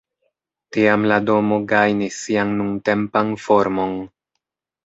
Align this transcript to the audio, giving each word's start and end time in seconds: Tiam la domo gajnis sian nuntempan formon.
Tiam 0.77 1.03
la 1.11 1.19
domo 1.25 1.59
gajnis 1.73 2.17
sian 2.23 2.57
nuntempan 2.63 3.33
formon. 3.47 3.95